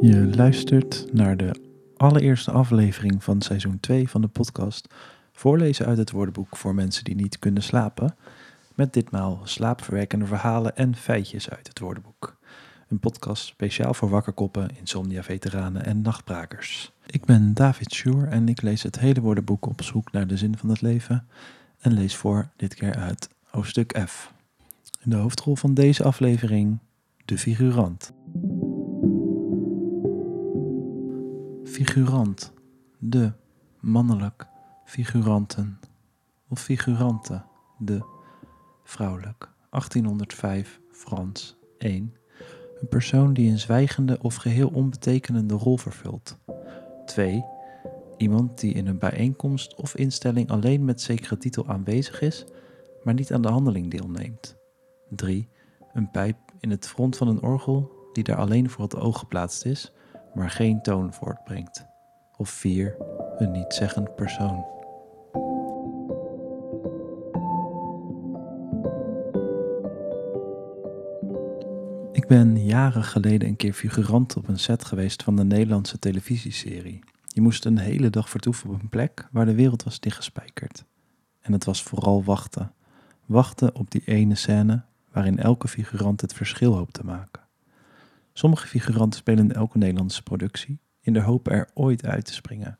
Je 0.00 0.30
luistert 0.36 1.06
naar 1.12 1.36
de 1.36 1.54
allereerste 1.96 2.50
aflevering 2.50 3.24
van 3.24 3.40
seizoen 3.40 3.80
2 3.80 4.08
van 4.08 4.20
de 4.20 4.28
podcast 4.28 4.94
Voorlezen 5.32 5.86
uit 5.86 5.98
het 5.98 6.10
woordenboek 6.10 6.56
voor 6.56 6.74
mensen 6.74 7.04
die 7.04 7.14
niet 7.14 7.38
kunnen 7.38 7.62
slapen. 7.62 8.16
Met 8.74 8.92
ditmaal 8.92 9.40
slaapverwekkende 9.44 10.26
verhalen 10.26 10.76
en 10.76 10.96
feitjes 10.96 11.50
uit 11.50 11.68
het 11.68 11.78
woordenboek. 11.78 12.36
Een 12.88 12.98
podcast 12.98 13.44
speciaal 13.44 13.94
voor 13.94 14.08
wakkerkoppen, 14.08 14.68
insomnia-veteranen 14.78 15.84
en 15.84 16.02
nachtbrakers. 16.02 16.92
Ik 17.06 17.24
ben 17.24 17.54
David 17.54 17.92
Schuur 17.92 18.28
en 18.28 18.48
ik 18.48 18.62
lees 18.62 18.82
het 18.82 18.98
hele 18.98 19.20
woordenboek 19.20 19.66
op 19.66 19.82
zoek 19.82 20.12
naar 20.12 20.26
de 20.26 20.36
zin 20.36 20.56
van 20.56 20.68
het 20.68 20.80
leven. 20.80 21.26
En 21.80 21.92
lees 21.92 22.16
voor 22.16 22.48
dit 22.56 22.74
keer 22.74 22.94
uit 22.94 23.28
hoofdstuk 23.44 24.00
F. 24.06 24.32
In 25.00 25.10
de 25.10 25.16
hoofdrol 25.16 25.56
van 25.56 25.74
deze 25.74 26.04
aflevering, 26.04 26.78
de 27.24 27.38
figurant. 27.38 28.12
Figurant, 31.78 32.52
de, 32.98 33.32
mannelijk, 33.80 34.46
figuranten, 34.84 35.80
of 36.48 36.60
figurante, 36.60 37.42
de, 37.78 38.00
vrouwelijk, 38.84 39.50
1805, 39.70 40.80
Frans, 40.90 41.56
1. 41.78 42.14
Een 42.80 42.88
persoon 42.88 43.32
die 43.32 43.50
een 43.50 43.58
zwijgende 43.58 44.18
of 44.22 44.34
geheel 44.34 44.68
onbetekenende 44.68 45.54
rol 45.54 45.76
vervult. 45.76 46.38
2. 47.06 47.44
Iemand 48.16 48.60
die 48.60 48.74
in 48.74 48.86
een 48.86 48.98
bijeenkomst 48.98 49.74
of 49.74 49.96
instelling 49.96 50.50
alleen 50.50 50.84
met 50.84 51.00
zekere 51.00 51.36
titel 51.36 51.66
aanwezig 51.66 52.20
is, 52.20 52.44
maar 53.02 53.14
niet 53.14 53.32
aan 53.32 53.42
de 53.42 53.48
handeling 53.48 53.90
deelneemt. 53.90 54.56
3. 55.08 55.48
Een 55.92 56.10
pijp 56.10 56.36
in 56.60 56.70
het 56.70 56.88
front 56.88 57.16
van 57.16 57.28
een 57.28 57.42
orgel 57.42 58.08
die 58.12 58.24
daar 58.24 58.36
alleen 58.36 58.70
voor 58.70 58.84
het 58.84 58.96
oog 58.96 59.18
geplaatst 59.18 59.64
is, 59.64 59.92
maar 60.38 60.50
geen 60.50 60.82
toon 60.82 61.12
voortbrengt. 61.12 61.86
Of 62.36 62.50
4. 62.50 62.96
Een 63.38 63.50
nietzeggend 63.50 64.14
persoon. 64.14 64.66
Ik 72.12 72.26
ben 72.26 72.64
jaren 72.64 73.04
geleden 73.04 73.48
een 73.48 73.56
keer 73.56 73.72
figurant 73.72 74.36
op 74.36 74.48
een 74.48 74.58
set 74.58 74.84
geweest 74.84 75.22
van 75.22 75.36
de 75.36 75.44
Nederlandse 75.44 75.98
televisieserie. 75.98 77.00
Je 77.26 77.40
moest 77.40 77.64
een 77.64 77.78
hele 77.78 78.10
dag 78.10 78.30
vertoeven 78.30 78.70
op 78.70 78.82
een 78.82 78.88
plek 78.88 79.28
waar 79.30 79.46
de 79.46 79.54
wereld 79.54 79.82
was 79.82 80.00
dichtgespijkerd. 80.00 80.84
En 81.40 81.52
het 81.52 81.64
was 81.64 81.82
vooral 81.82 82.24
wachten. 82.24 82.72
Wachten 83.26 83.74
op 83.74 83.90
die 83.90 84.02
ene 84.04 84.34
scène 84.34 84.82
waarin 85.12 85.38
elke 85.38 85.68
figurant 85.68 86.20
het 86.20 86.32
verschil 86.32 86.74
hoopt 86.74 86.92
te 86.92 87.04
maken. 87.04 87.47
Sommige 88.38 88.66
figuranten 88.66 89.18
spelen 89.18 89.44
in 89.44 89.52
elke 89.52 89.78
Nederlandse 89.78 90.22
productie 90.22 90.78
in 91.00 91.12
de 91.12 91.20
hoop 91.20 91.48
er 91.48 91.70
ooit 91.74 92.04
uit 92.04 92.24
te 92.24 92.32
springen. 92.32 92.78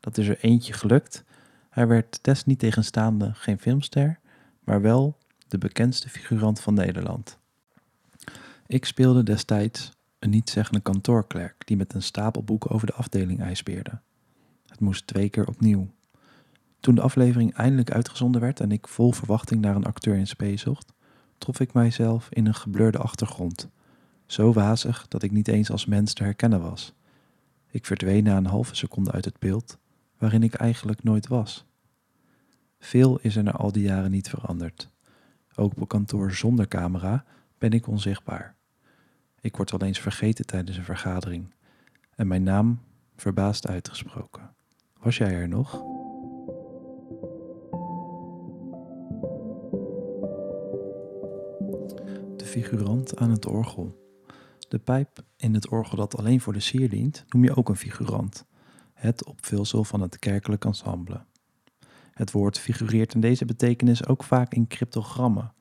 Dat 0.00 0.18
is 0.18 0.28
er 0.28 0.38
eentje 0.40 0.72
gelukt. 0.72 1.24
Hij 1.70 1.86
werd 1.86 2.18
desniettegenstaande 2.22 3.30
geen 3.34 3.58
filmster, 3.58 4.18
maar 4.64 4.80
wel 4.80 5.18
de 5.48 5.58
bekendste 5.58 6.08
figurant 6.08 6.60
van 6.60 6.74
Nederland. 6.74 7.38
Ik 8.66 8.84
speelde 8.84 9.22
destijds 9.22 9.90
een 10.18 10.30
nietzeggende 10.30 10.80
kantoorklerk 10.80 11.66
die 11.66 11.76
met 11.76 11.94
een 11.94 12.02
stapel 12.02 12.42
boeken 12.42 12.70
over 12.70 12.86
de 12.86 12.94
afdeling 12.94 13.40
ijsbeerde. 13.40 14.00
Het 14.66 14.80
moest 14.80 15.06
twee 15.06 15.28
keer 15.28 15.48
opnieuw. 15.48 15.88
Toen 16.80 16.94
de 16.94 17.02
aflevering 17.02 17.54
eindelijk 17.54 17.90
uitgezonden 17.90 18.40
werd 18.40 18.60
en 18.60 18.72
ik 18.72 18.88
vol 18.88 19.12
verwachting 19.12 19.60
naar 19.60 19.76
een 19.76 19.86
acteur 19.86 20.16
in 20.16 20.26
spe 20.26 20.56
zocht, 20.56 20.92
trof 21.38 21.60
ik 21.60 21.72
mijzelf 21.72 22.28
in 22.30 22.46
een 22.46 22.54
gebleurde 22.54 22.98
achtergrond. 22.98 23.68
Zo 24.26 24.52
wazig 24.52 25.08
dat 25.08 25.22
ik 25.22 25.30
niet 25.30 25.48
eens 25.48 25.70
als 25.70 25.86
mens 25.86 26.12
te 26.12 26.22
herkennen 26.22 26.60
was. 26.60 26.94
Ik 27.70 27.86
verdween 27.86 28.24
na 28.24 28.36
een 28.36 28.46
halve 28.46 28.74
seconde 28.74 29.12
uit 29.12 29.24
het 29.24 29.38
beeld, 29.38 29.78
waarin 30.18 30.42
ik 30.42 30.54
eigenlijk 30.54 31.02
nooit 31.02 31.26
was. 31.26 31.66
Veel 32.78 33.18
is 33.18 33.36
er 33.36 33.42
na 33.42 33.50
al 33.52 33.72
die 33.72 33.82
jaren 33.82 34.10
niet 34.10 34.28
veranderd. 34.28 34.90
Ook 35.54 35.80
op 35.80 35.88
kantoor 35.88 36.32
zonder 36.32 36.68
camera 36.68 37.24
ben 37.58 37.70
ik 37.70 37.86
onzichtbaar. 37.86 38.54
Ik 39.40 39.56
word 39.56 39.72
al 39.72 39.82
eens 39.82 40.00
vergeten 40.00 40.46
tijdens 40.46 40.76
een 40.76 40.84
vergadering 40.84 41.54
en 42.14 42.26
mijn 42.26 42.42
naam 42.42 42.80
verbaasd 43.16 43.66
uitgesproken. 43.68 44.54
Was 45.00 45.16
jij 45.16 45.34
er 45.34 45.48
nog? 45.48 45.70
De 52.36 52.44
figurant 52.44 53.16
aan 53.16 53.30
het 53.30 53.46
orgel. 53.46 54.05
De 54.68 54.78
pijp 54.78 55.24
in 55.36 55.54
het 55.54 55.68
orgel 55.68 55.96
dat 55.96 56.16
alleen 56.16 56.40
voor 56.40 56.52
de 56.52 56.60
sier 56.60 56.88
dient, 56.88 57.24
noem 57.28 57.44
je 57.44 57.56
ook 57.56 57.68
een 57.68 57.76
figurant. 57.76 58.44
Het 58.94 59.24
opvulsel 59.24 59.84
van 59.84 60.00
het 60.00 60.18
kerkelijk 60.18 60.64
ensemble. 60.64 61.24
Het 62.12 62.30
woord 62.30 62.58
figureert 62.58 63.14
in 63.14 63.20
deze 63.20 63.44
betekenis 63.44 64.06
ook 64.06 64.24
vaak 64.24 64.54
in 64.54 64.66
cryptogrammen. 64.66 65.52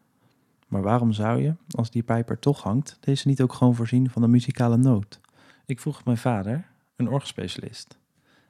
Maar 0.68 0.82
waarom 0.82 1.12
zou 1.12 1.42
je, 1.42 1.56
als 1.70 1.92
die 1.92 2.04
pijp 2.04 2.30
er 2.30 2.40
toch 2.40 2.64
hangt, 2.64 2.98
deze 3.00 3.28
niet 3.28 3.42
ook 3.42 3.54
gewoon 3.54 3.76
voorzien 3.76 4.10
van 4.10 4.24
een 4.24 4.30
muzikale 4.30 4.78
noot? 4.78 5.20
Ik 5.66 5.80
vroeg 5.80 6.06
mijn 6.06 6.18
vader, 6.18 6.68
een 6.96 7.10
orgelspecialist. 7.10 7.98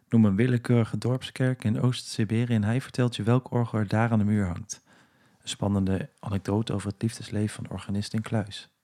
Noem 0.09 0.25
een 0.25 0.35
willekeurige 0.35 0.97
dorpskerk 0.97 1.63
in 1.63 1.81
Oost-Siberië 1.81 2.53
en 2.53 2.63
hij 2.63 2.81
vertelt 2.81 3.16
je 3.16 3.23
welk 3.23 3.51
orgel 3.51 3.79
er 3.79 3.87
daar 3.87 4.11
aan 4.11 4.19
de 4.19 4.25
muur 4.25 4.45
hangt. 4.45 4.81
Een 5.41 5.49
spannende 5.49 6.09
anekdote 6.19 6.73
over 6.73 6.89
het 6.91 7.01
liefdesleven 7.01 7.55
van 7.55 7.63
de 7.63 7.69
organist 7.69 8.13
in 8.13 8.22
Kluis. 8.22 8.74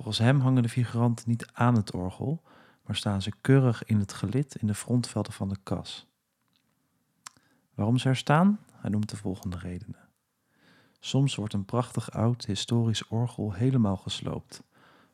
Volgens 0.00 0.18
hem 0.18 0.40
hangen 0.40 0.62
de 0.62 0.68
figuranten 0.68 1.28
niet 1.28 1.46
aan 1.52 1.74
het 1.74 1.92
orgel, 1.92 2.42
maar 2.86 2.96
staan 2.96 3.22
ze 3.22 3.32
keurig 3.40 3.84
in 3.84 3.98
het 3.98 4.12
gelid 4.12 4.54
in 4.54 4.66
de 4.66 4.74
frontvelden 4.74 5.32
van 5.32 5.48
de 5.48 5.56
kas. 5.62 6.06
Waarom 7.74 7.98
ze 7.98 8.08
er 8.08 8.16
staan? 8.16 8.60
Hij 8.72 8.90
noemt 8.90 9.08
de 9.08 9.16
volgende 9.16 9.58
redenen. 9.58 10.08
Soms 10.98 11.34
wordt 11.34 11.54
een 11.54 11.64
prachtig 11.64 12.10
oud 12.10 12.44
historisch 12.44 13.08
orgel 13.08 13.52
helemaal 13.52 13.96
gesloopt, 13.96 14.62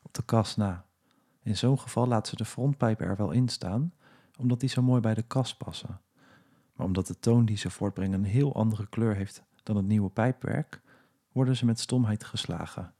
op 0.02 0.14
de 0.14 0.22
kas 0.22 0.56
na. 0.56 0.84
In 1.42 1.56
zo'n 1.56 1.78
geval 1.78 2.06
laten 2.06 2.30
ze 2.30 2.36
de 2.36 2.44
frontpijpen 2.44 3.06
er 3.06 3.16
wel 3.16 3.30
in 3.30 3.48
staan, 3.48 3.92
omdat 4.38 4.60
die 4.60 4.68
zo 4.68 4.82
mooi 4.82 5.00
bij 5.00 5.14
de 5.14 5.22
kas 5.22 5.56
passen. 5.56 6.00
Maar 6.72 6.86
omdat 6.86 7.06
de 7.06 7.18
toon 7.18 7.44
die 7.44 7.56
ze 7.56 7.70
voortbrengen 7.70 8.18
een 8.18 8.30
heel 8.30 8.54
andere 8.54 8.86
kleur 8.86 9.14
heeft 9.14 9.42
dan 9.62 9.76
het 9.76 9.86
nieuwe 9.86 10.10
pijpwerk, 10.10 10.80
worden 11.32 11.56
ze 11.56 11.64
met 11.64 11.80
stomheid 11.80 12.24
geslagen 12.24 12.94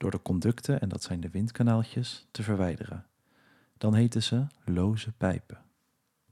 door 0.00 0.10
de 0.10 0.22
conducten, 0.22 0.80
en 0.80 0.88
dat 0.88 1.02
zijn 1.02 1.20
de 1.20 1.30
windkanaaltjes, 1.30 2.26
te 2.30 2.42
verwijderen. 2.42 3.06
Dan 3.78 3.94
heten 3.94 4.22
ze 4.22 4.46
loze 4.64 5.12
pijpen. 5.12 5.58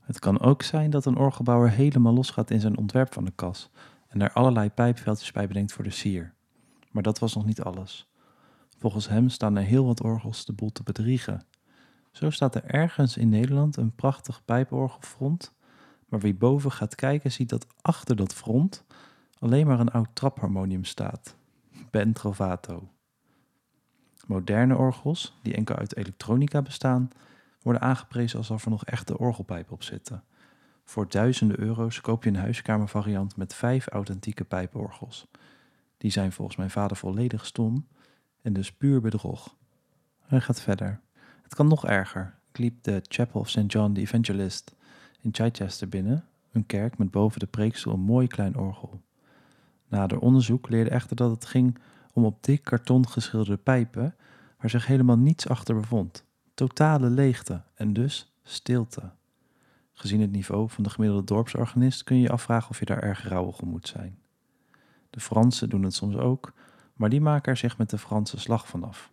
Het 0.01 0.19
kan 0.19 0.41
ook 0.41 0.62
zijn 0.62 0.91
dat 0.91 1.05
een 1.05 1.17
orgelbouwer 1.17 1.71
helemaal 1.71 2.12
losgaat 2.12 2.51
in 2.51 2.61
zijn 2.61 2.79
ontwerp 2.79 3.12
van 3.12 3.25
de 3.25 3.33
kas 3.34 3.71
en 4.09 4.21
er 4.21 4.33
allerlei 4.33 4.71
pijpveldjes 4.71 5.33
bij 5.33 5.47
bedenkt 5.47 5.73
voor 5.73 5.84
de 5.84 5.91
sier. 5.91 6.34
Maar 6.91 7.03
dat 7.03 7.19
was 7.19 7.34
nog 7.34 7.45
niet 7.45 7.62
alles. 7.62 8.09
Volgens 8.79 9.09
hem 9.09 9.29
staan 9.29 9.56
er 9.56 9.62
heel 9.62 9.85
wat 9.85 10.03
orgels 10.03 10.45
de 10.45 10.53
boel 10.53 10.73
te 10.73 10.83
bedriegen. 10.83 11.43
Zo 12.12 12.31
staat 12.31 12.55
er 12.55 12.65
ergens 12.65 13.17
in 13.17 13.29
Nederland 13.29 13.77
een 13.77 13.95
prachtig 13.95 14.45
pijporgelfront, 14.45 15.55
maar 16.06 16.21
wie 16.21 16.35
boven 16.35 16.73
gaat 16.73 16.95
kijken 16.95 17.33
ziet 17.33 17.49
dat 17.49 17.67
achter 17.81 18.17
dat 18.17 18.35
front 18.35 18.85
alleen 19.39 19.67
maar 19.67 19.81
een 19.81 19.91
oud 19.91 20.09
trapharmonium 20.12 20.85
staat. 20.85 21.37
Ben 21.91 22.12
Trovato. 22.12 22.89
Moderne 24.28 24.77
orgels, 24.77 25.39
die 25.43 25.55
enkel 25.55 25.77
uit 25.77 25.97
elektronica 25.97 26.62
bestaan, 26.62 27.11
worden 27.62 27.83
aangeprezen 27.83 28.39
alsof 28.39 28.65
er 28.65 28.71
nog 28.71 28.84
echte 28.84 29.19
orgelpijpen 29.19 29.72
op 29.72 29.83
zitten. 29.83 30.25
Voor 30.84 31.09
duizenden 31.09 31.61
euro's 31.61 32.00
koop 32.00 32.25
je 32.25 32.31
een 32.31 32.37
huiskamervariant 32.37 33.37
met 33.37 33.55
vijf 33.55 33.87
authentieke 33.87 34.44
pijporgels. 34.44 35.27
Die 35.97 36.11
zijn 36.11 36.33
volgens 36.33 36.56
mijn 36.56 36.71
vader 36.71 36.97
volledig 36.97 37.47
stom 37.47 37.87
en 38.43 38.53
dus 38.53 38.72
puur 38.72 39.00
bedrog. 39.00 39.56
Hij 40.21 40.41
gaat 40.41 40.61
verder. 40.61 41.00
Het 41.43 41.55
kan 41.55 41.69
nog 41.69 41.87
erger. 41.87 42.38
Ik 42.50 42.58
liep 42.58 42.82
de 42.82 43.03
Chapel 43.03 43.41
of 43.41 43.49
St. 43.49 43.73
John 43.73 43.93
the 43.93 44.00
Evangelist 44.00 44.75
in 45.20 45.35
Chichester 45.35 45.88
binnen, 45.88 46.25
een 46.53 46.67
kerk 46.67 46.99
met 46.99 47.11
boven 47.11 47.41
de 47.41 47.47
preekstoel 47.47 47.94
een 47.94 48.00
mooi 48.00 48.26
klein 48.26 48.56
orgel. 48.56 49.00
Nader 49.88 50.19
onderzoek 50.19 50.69
leerde 50.69 50.91
echter 50.91 51.17
dat 51.17 51.31
het 51.31 51.44
ging 51.44 51.79
om 52.12 52.25
op 52.25 52.43
dik 52.43 52.64
karton 52.64 53.08
geschilderde 53.08 53.62
pijpen 53.62 54.16
waar 54.58 54.70
zich 54.70 54.87
helemaal 54.87 55.19
niets 55.19 55.49
achter 55.49 55.75
bevond. 55.75 56.25
Totale 56.55 57.10
leegte 57.10 57.62
en 57.75 57.93
dus 57.93 58.32
stilte. 58.43 59.10
Gezien 59.93 60.20
het 60.20 60.32
niveau 60.32 60.70
van 60.70 60.84
de 60.84 60.90
gemiddelde 60.90 61.25
dorpsorganist 61.25 62.05
kun 62.05 62.16
je 62.16 62.22
je 62.22 62.31
afvragen 62.31 62.70
of 62.70 62.78
je 62.78 62.84
daar 62.84 63.02
erg 63.02 63.28
rouwig 63.28 63.60
om 63.60 63.69
moet 63.69 63.88
zijn. 63.88 64.19
De 65.10 65.20
Fransen 65.20 65.69
doen 65.69 65.82
het 65.82 65.94
soms 65.94 66.16
ook, 66.16 66.52
maar 66.94 67.08
die 67.08 67.20
maken 67.20 67.52
er 67.52 67.58
zich 67.58 67.78
met 67.78 67.90
de 67.90 67.99
Franse 67.99 68.38
slag 68.38 68.69
vanaf. 68.69 69.12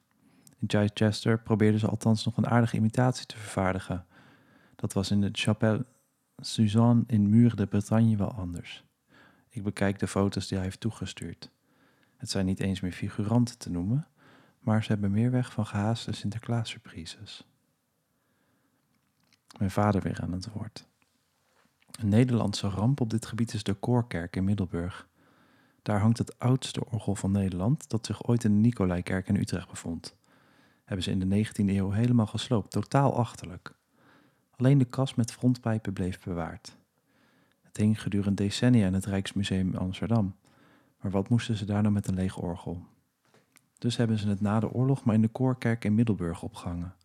In 0.59 0.67
Chichester 0.69 1.39
probeerden 1.39 1.79
ze 1.79 1.87
althans 1.87 2.25
nog 2.25 2.37
een 2.37 2.47
aardige 2.47 2.75
imitatie 2.75 3.25
te 3.25 3.37
vervaardigen. 3.37 4.05
Dat 4.75 4.93
was 4.93 5.11
in 5.11 5.21
de 5.21 5.29
Chapelle 5.31 5.85
Suzanne 6.37 7.03
in 7.07 7.29
Muur 7.29 7.55
de 7.55 7.65
Bretagne 7.65 8.17
wel 8.17 8.31
anders. 8.31 8.83
Ik 9.49 9.63
bekijk 9.63 9.99
de 9.99 10.07
foto's 10.07 10.47
die 10.47 10.57
hij 10.57 10.65
heeft 10.65 10.79
toegestuurd. 10.79 11.51
Het 12.25 12.33
zijn 12.33 12.45
niet 12.45 12.59
eens 12.59 12.79
meer 12.79 12.91
figuranten 12.91 13.57
te 13.57 13.71
noemen, 13.71 14.07
maar 14.59 14.83
ze 14.83 14.91
hebben 14.91 15.11
meer 15.11 15.31
weg 15.31 15.51
van 15.51 15.65
gehaaste 15.65 16.11
Sinterklaas-surprises. 16.11 17.47
Mijn 19.57 19.71
vader 19.71 20.01
weer 20.01 20.21
aan 20.21 20.31
het 20.31 20.51
woord. 20.53 20.87
Een 21.91 22.09
Nederlandse 22.09 22.67
ramp 22.67 23.01
op 23.01 23.09
dit 23.09 23.25
gebied 23.25 23.53
is 23.53 23.63
de 23.63 23.73
Koorkerk 23.73 24.35
in 24.35 24.43
Middelburg. 24.43 25.07
Daar 25.81 25.99
hangt 25.99 26.17
het 26.17 26.39
oudste 26.39 26.85
orgel 26.85 27.15
van 27.15 27.31
Nederland 27.31 27.89
dat 27.89 28.05
zich 28.05 28.27
ooit 28.27 28.43
in 28.43 28.51
de 28.51 28.59
Nicolaikerk 28.59 29.27
in 29.27 29.35
Utrecht 29.35 29.69
bevond. 29.69 30.15
Hebben 30.83 31.03
ze 31.03 31.11
in 31.11 31.29
de 31.29 31.45
19e 31.45 31.65
eeuw 31.65 31.91
helemaal 31.91 32.27
gesloopt, 32.27 32.71
totaal 32.71 33.17
achterlijk. 33.17 33.75
Alleen 34.55 34.77
de 34.77 34.85
kas 34.85 35.15
met 35.15 35.31
frontpijpen 35.31 35.93
bleef 35.93 36.23
bewaard. 36.23 36.77
Het 37.61 37.77
hing 37.77 38.01
gedurende 38.01 38.43
decennia 38.43 38.87
in 38.87 38.93
het 38.93 39.05
Rijksmuseum 39.05 39.75
Amsterdam. 39.75 40.35
Maar 41.05 41.13
wat 41.13 41.29
moesten 41.29 41.55
ze 41.55 41.65
daar 41.65 41.81
nou 41.81 41.93
met 41.93 42.07
een 42.07 42.15
leeg 42.15 42.37
orgel? 42.37 42.85
Dus 43.77 43.97
hebben 43.97 44.17
ze 44.17 44.27
het 44.27 44.41
na 44.41 44.59
de 44.59 44.71
oorlog 44.71 45.03
maar 45.03 45.15
in 45.15 45.21
de 45.21 45.27
Koorkerk 45.27 45.85
in 45.85 45.95
Middelburg 45.95 46.43
opgehangen. 46.43 46.95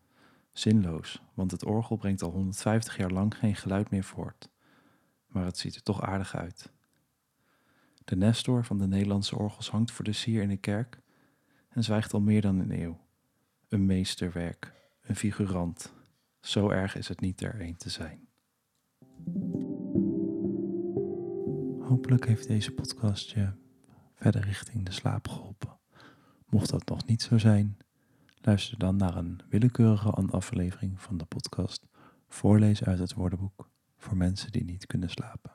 Zinloos, 0.53 1.23
want 1.35 1.51
het 1.51 1.65
orgel 1.65 1.97
brengt 1.97 2.23
al 2.23 2.31
150 2.31 2.97
jaar 2.97 3.11
lang 3.11 3.37
geen 3.37 3.57
geluid 3.57 3.91
meer 3.91 4.05
voort. 4.05 4.51
Maar 5.27 5.45
het 5.45 5.59
ziet 5.59 5.75
er 5.75 5.83
toch 5.83 6.03
aardig 6.03 6.37
uit. 6.37 6.73
De 8.05 8.17
Nestor 8.17 8.65
van 8.65 8.79
de 8.79 8.87
Nederlandse 8.87 9.39
orgels 9.39 9.71
hangt 9.71 9.91
voor 9.91 10.05
de 10.05 10.13
sier 10.13 10.43
in 10.43 10.49
de 10.49 10.57
kerk 10.57 11.01
en 11.69 11.85
zwijgt 11.85 12.13
al 12.13 12.21
meer 12.21 12.41
dan 12.41 12.59
een 12.59 12.83
eeuw. 12.83 13.01
Een 13.69 13.87
meesterwerk, 13.87 14.73
een 15.03 15.17
figurant. 15.17 15.93
Zo 16.41 16.71
erg 16.71 16.97
is 16.97 17.09
het 17.09 17.21
niet 17.21 17.41
er 17.41 17.61
een 17.61 17.77
te 17.77 17.91
zijn. 17.91 18.29
Hopelijk 21.81 22.27
heeft 22.27 22.47
deze 22.47 22.73
podcast 22.73 23.31
je 23.31 23.69
verder 24.21 24.45
richting 24.45 24.85
de 24.85 24.93
slaap 24.93 25.29
geholpen. 25.29 25.79
Mocht 26.47 26.71
dat 26.71 26.89
nog 26.89 27.07
niet 27.07 27.23
zo 27.23 27.39
zijn, 27.39 27.79
luister 28.41 28.79
dan 28.79 28.97
naar 28.97 29.17
een 29.17 29.41
willekeurige 29.49 30.11
aflevering 30.11 31.01
van 31.01 31.17
de 31.17 31.25
podcast 31.25 31.87
Voorlees 32.29 32.85
uit 32.85 32.99
het 32.99 33.15
woordenboek 33.15 33.71
voor 33.97 34.17
mensen 34.17 34.53
die 34.53 34.65
niet 34.65 34.87
kunnen 34.87 35.11
slapen. 35.11 35.53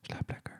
Slaap 0.00 0.30
lekker. 0.30 0.59